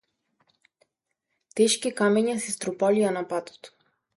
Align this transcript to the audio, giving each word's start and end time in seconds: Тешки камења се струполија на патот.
Тешки 1.61 1.91
камења 2.01 2.35
се 2.47 2.55
струполија 2.57 3.13
на 3.19 3.25
патот. 3.35 3.75